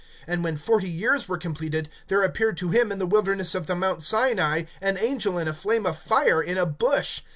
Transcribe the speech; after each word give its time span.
(30)And 0.27 0.41
when 0.43 0.57
forty 0.57 0.89
years 0.89 1.29
were 1.29 1.37
completed, 1.37 1.87
there 2.07 2.23
appeared 2.23 2.57
to 2.57 2.69
him 2.69 2.91
in 2.91 2.97
the 2.97 3.05
wilderness 3.05 3.53
of 3.53 3.67
the 3.67 3.75
mount 3.75 4.01
Sinai 4.01 4.63
an 4.81 4.97
angel 4.97 5.37
in 5.37 5.47
a 5.47 5.53
flame 5.53 5.85
of 5.85 5.95
fire, 5.95 6.41
in 6.41 6.57
a 6.57 6.65
bush. 6.65 7.21